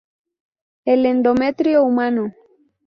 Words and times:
El 0.83 1.05
endometrio 1.05 1.83
humano. 1.83 2.33